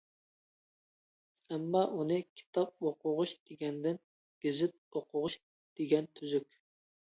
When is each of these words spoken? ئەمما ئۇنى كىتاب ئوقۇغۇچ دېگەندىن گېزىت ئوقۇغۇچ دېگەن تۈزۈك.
ئەمما 1.49 1.81
ئۇنى 1.97 2.17
كىتاب 2.41 2.89
ئوقۇغۇچ 2.91 3.35
دېگەندىن 3.53 4.03
گېزىت 4.49 4.83
ئوقۇغۇچ 4.83 5.41
دېگەن 5.79 6.13
تۈزۈك. 6.19 6.53